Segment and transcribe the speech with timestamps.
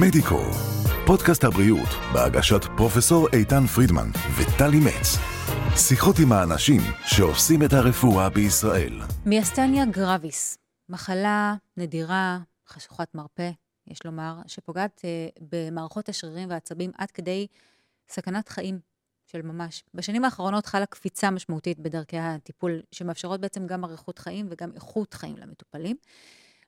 [0.00, 0.40] מדיקו,
[1.06, 5.18] פודקאסט הבריאות בהגשת פרופסור איתן פרידמן וטלי מצ.
[5.76, 9.00] שיחות עם האנשים שעושים את הרפואה בישראל.
[9.26, 10.58] מיאסטניה גרביס,
[10.88, 12.38] מחלה נדירה,
[12.68, 13.50] חשוכת מרפא,
[13.86, 17.46] יש לומר, שפוגעת אה, במערכות השרירים והעצבים עד כדי
[18.08, 18.78] סכנת חיים
[19.26, 19.84] של ממש.
[19.94, 25.36] בשנים האחרונות חלה קפיצה משמעותית בדרכי הטיפול, שמאפשרות בעצם גם אריכות חיים וגם איכות חיים
[25.36, 25.96] למטופלים.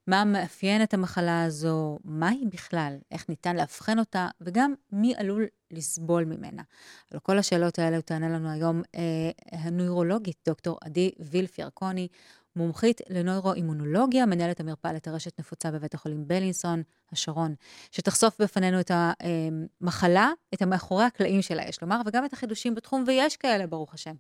[0.07, 5.47] מה מאפיין את המחלה הזו, מה היא בכלל, איך ניתן לאבחן אותה, וגם מי עלול
[5.71, 6.63] לסבול ממנה.
[7.11, 12.09] על כל השאלות האלה תענה לנו היום אה, הנוירולוגית, דוקטור עדי וילף ירקוני,
[12.57, 17.55] מומחית לנוירואימונולוגיה, מנהלת המרפאה לטרשת נפוצה בבית החולים בלינסון, השרון,
[17.91, 23.37] שתחשוף בפנינו את המחלה, את המאחורי הקלעים שלה, יש לומר, וגם את החידושים בתחום, ויש
[23.37, 24.15] כאלה, ברוך השם.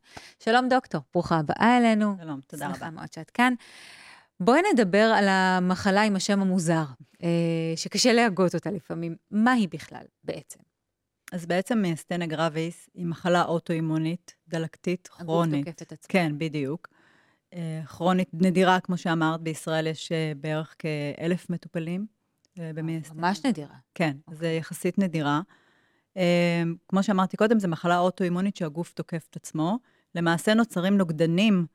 [0.45, 2.17] שלום דוקטור, ברוכה הבאה אלינו.
[2.23, 2.75] שלום, תודה רבה.
[2.75, 3.55] שמחה מאוד שאת כאן.
[4.41, 6.85] בואי נדבר על המחלה עם השם המוזר,
[7.23, 9.17] אה, שקשה להגות אותה לפעמים.
[9.31, 10.61] מה היא בכלל בעצם?
[11.33, 15.55] אז בעצם סטנה גרביס היא מחלה אוטואימונית, דלקתית, כרונית.
[15.55, 16.09] הגוף תוקף את עצמו.
[16.09, 16.89] כן, בדיוק.
[17.55, 22.07] אה, כרונית נדירה, כמו שאמרת, בישראל יש אה, בערך כאלף מטופלים.
[23.15, 23.75] ממש נדירה.
[23.95, 24.35] כן, okay.
[24.35, 25.41] זה יחסית נדירה.
[26.89, 29.79] כמו שאמרתי קודם, זו מחלה אוטואימונית שהגוף תוקף את עצמו.
[30.15, 31.67] למעשה נוצרים נוגדנים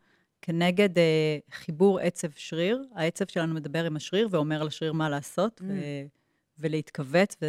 [0.41, 2.83] כנגד אה, חיבור עצב שריר.
[2.95, 5.63] העצב שלנו מדבר עם השריר ואומר לשריר מה לעשות, mm.
[5.67, 5.73] ו,
[6.59, 7.45] ולהתכווץ, ו,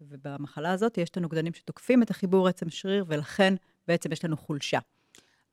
[0.00, 3.54] ובמחלה הזאת יש את הנוגדנים שתוקפים את החיבור עצם שריר, ולכן
[3.88, 4.78] בעצם יש לנו חולשה.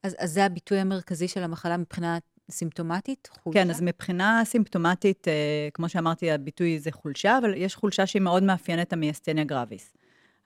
[0.03, 2.17] אז, אז זה הביטוי המרכזי של המחלה מבחינה
[2.51, 3.29] סימפטומטית?
[3.43, 3.59] חולשה?
[3.59, 8.43] כן, אז מבחינה סימפטומטית, אה, כמו שאמרתי, הביטוי זה חולשה, אבל יש חולשה שהיא מאוד
[8.43, 9.93] מאפיינת המיאסטניה גרביס.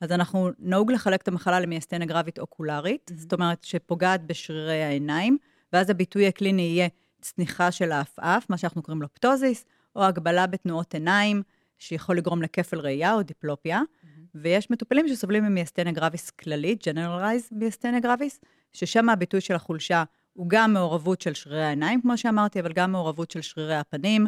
[0.02, 3.18] אז אנחנו נהוג לחלק את המחלה למיאסטניה גרבית אוקולרית, mm-hmm.
[3.18, 5.38] זאת אומרת שפוגעת בשרירי העיניים,
[5.76, 6.88] ואז הביטוי הקליני יהיה
[7.22, 11.44] צניחה של העפעף, מה שאנחנו קוראים לו פטוזיס, או הגבלה בתנועות עיניים,
[11.78, 13.82] שיכול לגרום לכפל ראייה או דיפלופיה.
[13.82, 14.08] Mm-hmm.
[14.36, 18.40] ויש מטופלים שסובלים ממיאסטניה גרביס כללית, Generalized מיאסטניה גרביס,
[18.74, 20.04] ששם הביטוי של החולשה
[20.34, 24.28] הוא גם מעורבות של שרירי העיניים, כמו שאמרתי, אבל גם מעורבות של שרירי הפנים,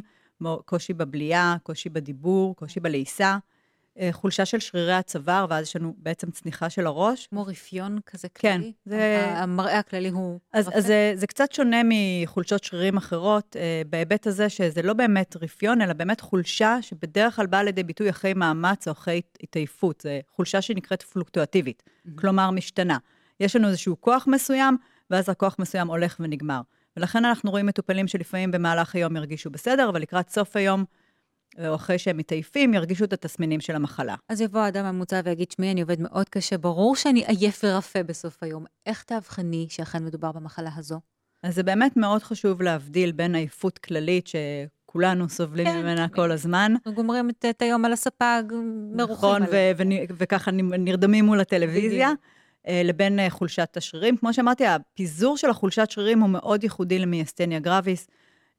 [0.66, 3.38] קושי בבליעה, קושי בדיבור, קושי בלעיסה.
[4.00, 7.28] אה, חולשה של שרירי הצוואר, ואז יש לנו בעצם צניחה של הראש.
[7.28, 8.74] כמו רפיון כזה כן, כללי?
[8.85, 8.90] כן.
[8.90, 9.28] זה...
[9.28, 10.40] המראה הכללי הוא...
[10.53, 15.35] אז, אז זה, זה קצת שונה מחולשות שרירים אחרות, אה, בהיבט הזה שזה לא באמת
[15.41, 20.02] רפיון, אלא באמת חולשה שבדרך כלל באה לידי ביטוי אחרי מאמץ או אחרי התעייפות.
[20.02, 22.09] זו חולשה שנקראת פלוקטואטיבית, mm-hmm.
[22.16, 22.97] כלומר משתנה.
[23.40, 24.78] יש לנו איזשהו כוח מסוים,
[25.09, 26.62] ואז הכוח מסוים הולך ונגמר.
[26.97, 30.85] ולכן אנחנו רואים מטופלים שלפעמים במהלך היום ירגישו בסדר, אבל לקראת סוף היום
[31.68, 34.16] או אחרי שהם מתעייפים, ירגישו את התסמינים של המחלה.
[34.29, 38.44] אז יבוא האדם הממוצע ויגיד, שמי, אני עובד מאוד קשה, ברור שאני עייף ורפה בסוף
[38.44, 38.66] היום.
[38.85, 41.00] איך תאבחני שאכן מדובר במחלה הזו?
[41.44, 46.16] אז זה באמת מאוד חשוב להבדיל בין עייפות כללית, שכולנו סובלים כן, ממנה כן.
[46.16, 46.72] כל הזמן.
[46.75, 48.40] אנחנו גומרים את, את היום על הספה,
[48.96, 49.41] מרוחים נכון,
[50.17, 52.12] וככה נרדמים מול הטלוויזיה.
[52.67, 54.17] אה, לבין אה, חולשת השרירים.
[54.17, 58.07] כמו שאמרתי, הפיזור של החולשת שרירים הוא מאוד ייחודי למיאסטניה גרביס.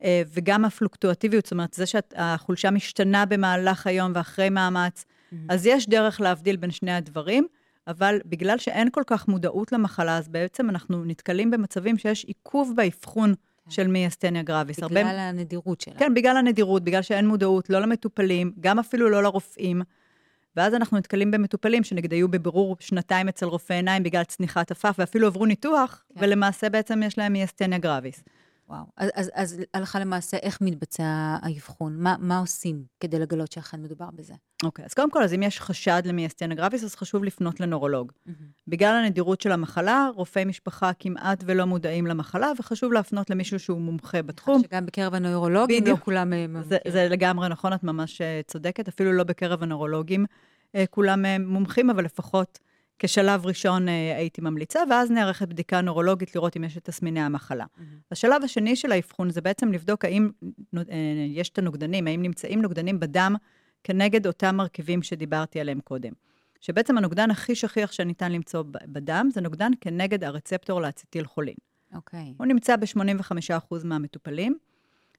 [0.03, 5.37] אה, וגם הפלוקטואטיביות, זאת אומרת, זה שהחולשה משתנה במהלך היום ואחרי מאמץ, mm-hmm.
[5.49, 7.47] אז יש דרך להבדיל בין שני הדברים,
[7.87, 13.35] אבל בגלל שאין כל כך מודעות למחלה, אז בעצם אנחנו נתקלים במצבים שיש עיכוב באבחון
[13.65, 13.71] כן.
[13.71, 14.79] של מיאסטניה גרביס.
[14.81, 15.29] בגלל הרבה...
[15.29, 15.95] הנדירות שלה.
[15.95, 19.83] כן, בגלל הנדירות, בגלל שאין מודעות, לא למטופלים, גם אפילו לא לרופאים.
[20.57, 25.27] ואז אנחנו נתקלים במטופלים שנגד היו בבירור שנתיים אצל רופא עיניים בגלל צניחת עפף, ואפילו
[25.27, 26.21] עברו ניתוח, כן.
[26.25, 28.23] ולמעשה בעצם יש להם מיאסטניה גרביס.
[28.69, 28.85] וואו.
[28.97, 31.97] אז, אז, אז הלכה למעשה, איך מתבצע האבחון?
[31.99, 34.35] מה, מה עושים כדי לגלות שאכן מדובר בזה?
[34.63, 38.13] אוקיי, okay, אז קודם כל, אז אם יש חשד למיאסטניה גרביס, אז חשוב לפנות לנורולוג.
[38.13, 38.33] Mm-hmm.
[38.69, 44.23] בגלל הנדירות של המחלה, רופאי משפחה כמעט ולא מודעים למחלה, וחשוב להפנות למישהו שהוא מומחה
[44.23, 44.63] בתחום.
[44.63, 46.33] שגם בקרב הנוירולוגים לא כולם...
[46.33, 50.27] אה, זה, זה לגמרי נכון, את ממש אה, צודקת, אפילו לא בקרב הנוירולוגים
[50.75, 52.59] אה, כולם מומחים, אבל לפחות
[52.99, 57.65] כשלב ראשון אה, הייתי ממליצה, ואז נערכת בדיקה נורולוגית לראות אם יש את תסמיני המחלה.
[57.65, 57.83] Mm-hmm.
[58.11, 60.31] השלב השני של האבחון זה בעצם לבדוק האם
[60.77, 60.83] אה,
[61.29, 63.35] יש את הנוגדנים, האם נמצאים נוגדנים בדם
[63.85, 66.13] כנגד אותם מרכיבים שדיברתי עליהם קודם.
[66.61, 71.55] שבעצם הנוגדן הכי שכיח שניתן למצוא בדם זה נוגדן כנגד הרצפטור לאצטיל חולין.
[71.95, 72.21] אוקיי.
[72.21, 72.35] Okay.
[72.39, 74.59] הוא נמצא ב-85% מהמטופלים,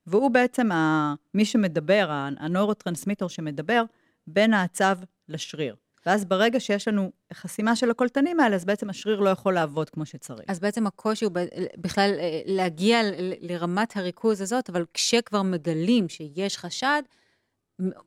[0.07, 1.13] והוא בעצם ה...
[1.33, 2.09] מי שמדבר,
[2.39, 3.83] הנוירוטרנסמיטור שמדבר
[4.27, 5.75] בין העצב לשריר.
[6.06, 10.06] ואז ברגע שיש לנו חסימה של הקולטנים האלה, אז בעצם השריר לא יכול לעבוד כמו
[10.06, 10.46] שצריך.
[10.48, 11.34] אז בעצם הקושי הוא
[11.78, 13.00] בכלל אה, להגיע
[13.42, 17.01] לרמת הריכוז הזאת, אבל כשכבר מגלים שיש חשד,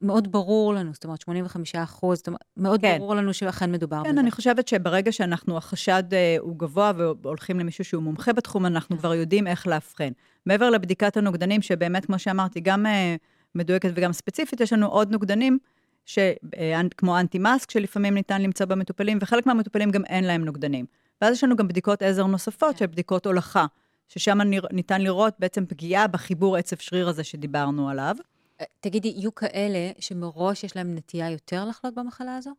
[0.02, 2.96] מאוד ברור לנו, זאת אומרת, 85 אחוז, זאת אומרת, מאוד כן.
[2.98, 4.12] ברור לנו שאכן מדובר כן, בזה.
[4.12, 8.98] כן, אני חושבת שברגע שאנחנו, החשד uh, הוא גבוה והולכים למישהו שהוא מומחה בתחום, אנחנו
[8.98, 10.10] כבר יודעים איך לאבחן.
[10.46, 12.88] מעבר לבדיקת הנוגדנים, שבאמת, כמו שאמרתי, גם uh,
[13.54, 15.58] מדויקת וגם ספציפית, יש לנו עוד נוגדנים
[16.06, 16.18] ש,
[16.58, 20.86] אה, כמו אנטי-מאסק, שלפעמים ניתן למצוא במטופלים, וחלק מהמטופלים גם אין להם נוגדנים.
[21.20, 23.66] ואז יש לנו גם בדיקות עזר נוספות, של בדיקות הולכה,
[24.08, 24.38] ששם
[24.72, 28.16] ניתן לראות בעצם פגיעה בחיבור עצב שריר הזה שדיברנו עליו.
[28.60, 32.50] אה, תגידי, יהיו כאלה שמראש יש להם נטייה יותר לחלות במחלה הזו?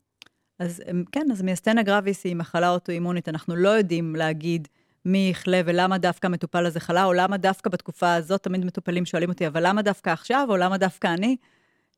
[0.60, 4.68] אז כן, אז מיאסטניה גרביס היא מחלה אוטואימונית, אנחנו לא יודעים להגיד
[5.06, 9.30] מי יחלה ולמה דווקא המטופל הזה חלה, או למה דווקא בתקופה הזאת, תמיד מטופלים שואלים
[9.30, 11.36] אותי, אבל למה דווקא עכשיו, או למה דווקא אני?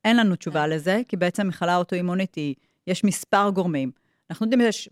[0.05, 0.69] אין לנו תשובה כן.
[0.69, 2.55] לזה, כי בעצם מחלה אוטואימונית היא,
[2.87, 3.91] יש מספר גורמים.
[4.29, 4.89] אנחנו יודעים שיש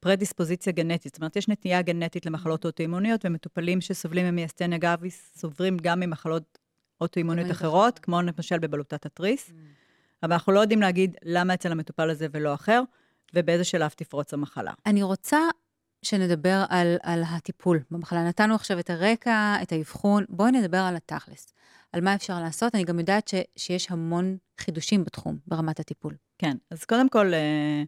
[0.00, 2.68] פרדיספוזיציה גנטית, זאת אומרת, יש נטייה גנטית למחלות mm-hmm.
[2.68, 6.58] אוטואימוניות, ומטופלים שסובלים ממיאסטניה גרביס סוברים גם ממחלות
[7.00, 9.48] אוטואימוניות אחרות, כמו למשל בבלוטת התריס.
[9.48, 9.52] Mm.
[10.22, 12.82] אבל אנחנו לא יודעים להגיד למה אצל המטופל הזה ולא אחר,
[13.34, 14.72] ובאיזה שלב תפרוץ המחלה.
[14.86, 15.38] אני רוצה
[16.02, 18.28] שנדבר על, על הטיפול במחלה.
[18.28, 21.54] נתנו עכשיו את הרקע, את האבחון, בואי נדבר על התכלס.
[21.92, 22.74] על מה אפשר לעשות.
[22.74, 26.14] אני גם יודעת ש, שיש המון חידושים בתחום, ברמת הטיפול.
[26.38, 27.82] כן, אז קודם כל, אה,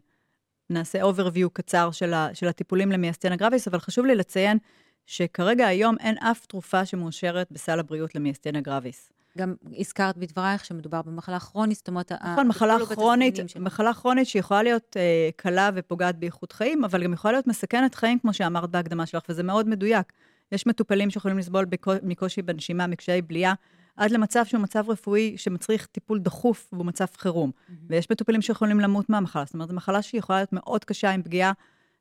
[0.69, 4.57] נעשה overview קצר של, ה, של הטיפולים למייסטניה גרביס, אבל חשוב לי לציין
[5.05, 9.11] שכרגע היום אין אף תרופה שמאושרת בסל הבריאות למייסטניה גרביס.
[9.37, 12.11] גם הזכרת בדברייך שמדובר במחלה כרונית, זאת אומרת...
[12.11, 17.31] נכון, מחלה כרונית, מחלה כרונית שיכולה להיות אה, קלה ופוגעת באיכות חיים, אבל גם יכולה
[17.31, 20.13] להיות מסכנת חיים, כמו שאמרת בהקדמה שלך, וזה מאוד מדויק.
[20.51, 23.53] יש מטופלים שיכולים לסבול בקו, מקושי בנשימה, מקשיי בליעה,
[23.95, 27.51] עד למצב שהוא מצב רפואי שמצריך טיפול דחוף והוא מצב חירום.
[27.51, 27.73] Mm-hmm.
[27.89, 29.45] ויש מטופלים שיכולים למות מהמחלה.
[29.45, 31.51] זאת אומרת, זו מחלה שיכולה להיות מאוד קשה עם פגיעה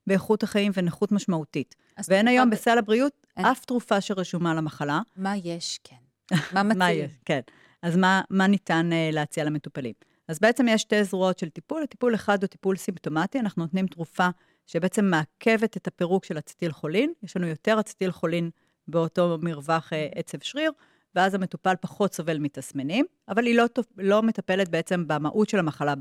[0.06, 1.74] באיכות החיים ונכות משמעותית.
[2.08, 2.52] ואין היום ב...
[2.52, 3.46] בסל הבריאות אין...
[3.46, 5.00] אף תרופה שרשומה למחלה.
[5.16, 5.80] מה יש?
[5.84, 5.96] כן.
[6.54, 6.78] מה מציעים?
[6.78, 7.12] מה יש?
[7.24, 7.40] כן.
[7.82, 9.92] אז מה, מה ניתן uh, להציע למטופלים?
[10.28, 11.82] אז בעצם יש שתי זרועות של טיפול.
[11.82, 14.28] הטיפול אחד הוא טיפול סימפטומטי, אנחנו נותנים תרופה
[14.66, 17.12] שבעצם מעכבת את הפירוק של אצטיל חולין.
[17.22, 18.50] יש לנו יותר אצטיל חולין
[18.88, 20.72] באותו מרווח uh, עצב שריר,
[21.14, 23.64] ואז המטופל פחות סובל מתסמינים, אבל היא לא,
[23.98, 25.94] לא מטפלת בעצם במהות של המחלה,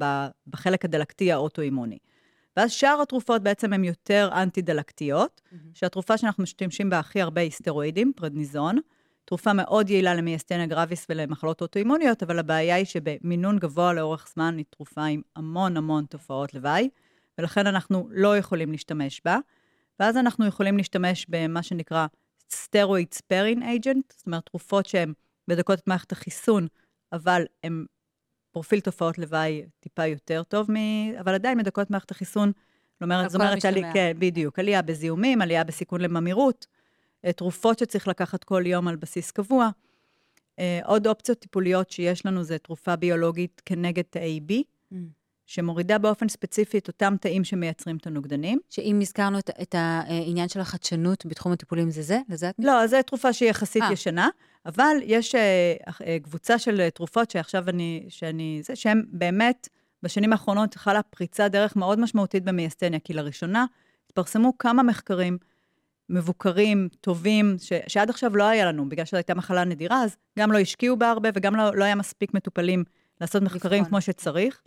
[0.47, 1.97] בחלק הדלקתי האוטואימוני.
[2.57, 5.55] ואז שאר התרופות בעצם הן יותר אנטי-דלקתיות, mm-hmm.
[5.73, 8.77] שהתרופה שאנחנו משתמשים בה הכי הרבה היא סטרואידים, פרדניזון.
[9.25, 14.65] תרופה מאוד יעילה למייסטניה גרביס ולמחלות אוטואימוניות, אבל הבעיה היא שבמינון גבוה לאורך זמן היא
[14.69, 16.89] תרופה עם המון המון תופעות לוואי,
[17.37, 19.37] ולכן אנחנו לא יכולים להשתמש בה.
[19.99, 22.07] ואז אנחנו יכולים להשתמש במה שנקרא
[22.51, 25.13] סטרואיד ספרין אייג'נט, זאת אומרת, תרופות שהן
[25.47, 26.67] בדקות את מערכת החיסון,
[27.13, 27.85] אבל הן
[28.51, 30.75] פרופיל תופעות לוואי טיפה יותר טוב, מ...
[31.19, 32.51] אבל עדיין מדכאות מערכת החיסון.
[32.93, 36.67] זאת אומרת, זאת אומרת, עלי, כן, בדיוק, עלייה בזיהומים, עלייה בסיכון לממירות,
[37.25, 39.69] אה, תרופות שצריך לקחת כל יום על בסיס קבוע.
[40.59, 44.53] אה, עוד אופציות טיפוליות שיש לנו זה תרופה ביולוגית כנגד תאי B,
[44.93, 44.95] mm.
[45.49, 48.59] שמורידה באופן ספציפי את אותם תאים שמייצרים את הנוגדנים.
[48.69, 52.19] שאם הזכרנו את, את העניין של החדשנות בתחום הטיפולים, זה זה?
[52.29, 53.85] לזה את לא, זו תרופה שהיא יחסית 아.
[53.85, 53.93] אה.
[53.93, 54.29] ישנה,
[54.65, 55.39] אבל יש uh,
[56.23, 59.69] קבוצה של תרופות שעכשיו אני, שאני, זה, שהן באמת,
[60.03, 63.65] בשנים האחרונות חלה פריצה דרך מאוד משמעותית במייסטניה, כי לראשונה
[64.05, 65.37] התפרסמו כמה מחקרים
[66.09, 70.51] מבוקרים, טובים, ש, שעד עכשיו לא היה לנו, בגלל שזו הייתה מחלה נדירה, אז גם
[70.51, 72.83] לא השקיעו בה הרבה וגם לא, לא היה מספיק מטופלים
[73.21, 74.61] לעשות מחקרים כמו שצריך.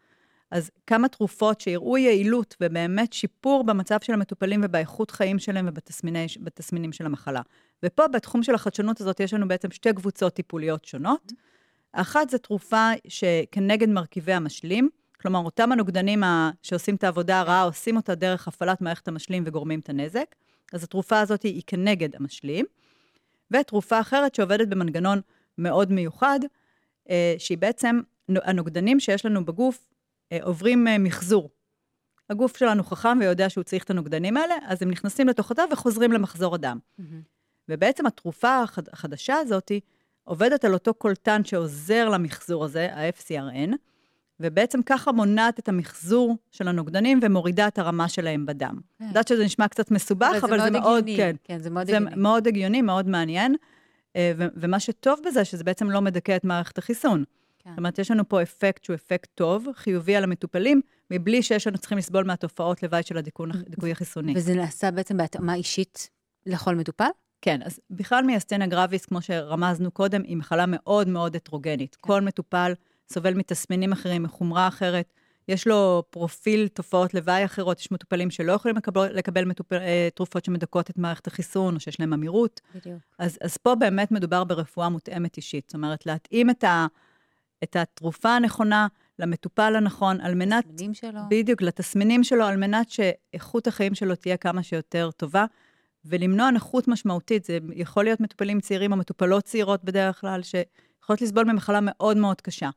[0.52, 7.06] אז כמה תרופות שיראו יעילות ובאמת שיפור במצב של המטופלים ובאיכות חיים שלהם ובתסמינים של
[7.06, 7.40] המחלה.
[7.82, 11.32] ופה, בתחום של החדשנות הזאת, יש לנו בעצם שתי קבוצות טיפוליות שונות.
[11.94, 14.88] האחת זו תרופה שכנגד מרכיבי המשלים,
[15.20, 16.22] כלומר, אותם הנוגדנים
[16.62, 20.34] שעושים את העבודה הרעה, עושים אותה דרך הפעלת מערכת המשלים וגורמים את הנזק.
[20.72, 22.66] אז התרופה הזאת היא כנגד המשלים.
[23.50, 25.20] ותרופה אחרת שעובדת במנגנון
[25.58, 26.40] מאוד מיוחד,
[27.10, 29.91] אה, שהיא בעצם, הנוגדנים שיש לנו בגוף
[30.42, 31.50] עוברים אה, מחזור.
[32.30, 36.12] הגוף שלנו חכם ויודע שהוא צריך את הנוגדנים האלה, אז הם נכנסים לתוך התא וחוזרים
[36.12, 36.78] למחזור הדם.
[36.78, 37.02] Mm-hmm.
[37.68, 38.62] ובעצם התרופה
[38.92, 39.72] החדשה הזאת
[40.24, 43.72] עובדת על אותו קולטן שעוזר למחזור הזה, ה-FCRN,
[44.40, 48.68] ובעצם ככה מונעת את המחזור של הנוגדנים ומורידה את הרמה שלהם בדם.
[48.70, 49.04] אני כן.
[49.04, 51.16] יודעת שזה נשמע קצת מסובך, אבל, אבל זה מאוד, הגיוני.
[51.16, 52.14] כן, כן, זה מאוד זה הגיוני.
[52.14, 53.54] זה מאוד הגיוני, מאוד מעניין.
[54.16, 57.24] אה, ומה שטוב בזה, שזה בעצם לא מדכא את מערכת החיסון.
[57.64, 57.70] כן.
[57.70, 61.78] זאת אומרת, יש לנו פה אפקט שהוא אפקט טוב, חיובי על המטופלים, מבלי שיש לנו
[61.78, 64.32] צריכים לסבול מהתופעות לוואי של הדיכוי החיסוני.
[64.36, 66.10] וזה נעשה בעצם בהתאמה אישית
[66.46, 67.08] לכל מטופל?
[67.42, 71.94] כן, אז בכלל מייסטניה גרביס, כמו שרמזנו קודם, היא מחלה מאוד מאוד הטרוגנית.
[71.94, 72.00] כן.
[72.00, 72.72] כל מטופל
[73.12, 75.12] סובל מתסמינים אחרים, מחומרה אחרת.
[75.48, 80.44] יש לו פרופיל תופעות לוואי אחרות, יש מטופלים שלא יכולים לקבל, לקבל מטופל, אה, תרופות
[80.44, 82.60] שמדכאות את מערכת החיסון, או שיש להם אמירות.
[82.74, 82.98] בדיוק.
[83.18, 85.64] אז, אז פה באמת מדובר ברפואה מותאמת אישית.
[85.66, 86.86] זאת אומרת, להתאים את, ה,
[87.62, 88.86] את התרופה הנכונה
[89.18, 90.64] למטופל הנכון, על מנת...
[90.66, 91.20] לתסמינים שלו.
[91.28, 95.44] בדיוק, לתסמינים שלו, על מנת שאיכות החיים שלו תהיה כמה שיותר טובה,
[96.04, 97.44] ולמנוע נכות משמעותית.
[97.44, 102.40] זה יכול להיות מטופלים צעירים או מטופלות צעירות בדרך כלל, שיכולות לסבול ממחלה מאוד מאוד
[102.40, 102.70] קשה.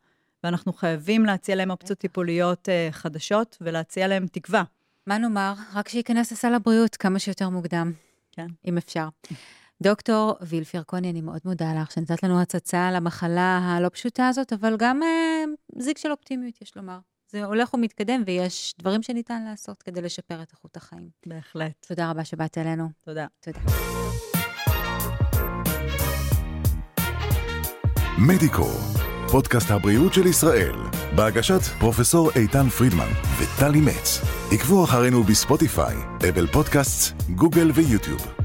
[0.44, 4.64] ואנחנו חייבים להציע להם אופציות טיפוליות אה, חדשות ולהציע להם תקווה.
[5.08, 5.54] מה נאמר?
[5.74, 7.92] רק שייכנס לסל הבריאות כמה שיותר מוקדם.
[8.32, 8.48] כן.
[8.68, 9.08] אם אפשר.
[9.84, 14.54] דוקטור וילפי ירקוני, אני מאוד מודה לך שנתת לנו הצצה על המחלה הלא פשוטה הזאת,
[14.54, 15.44] אבל גם אה,
[15.80, 17.00] זיג של אופטימיות, יש לומר.
[17.32, 21.10] זה הולך ומתקדם, ויש דברים שניתן לעשות כדי לשפר את איכות החיים.
[21.26, 21.86] בהחלט.
[21.88, 22.90] תודה רבה שבאת אלינו.
[23.06, 23.28] תודה.
[23.40, 23.60] תודה.
[28.28, 28.68] מדיקו,
[29.32, 30.76] פודקאסט הבריאות של ישראל,
[31.16, 34.20] בהגשת פרופסור איתן פרידמן וטלי מצ.
[34.52, 35.96] עקבו אחרינו בספוטיפיי,
[36.30, 38.45] אבל פודקאסט, גוגל ויוטיוב.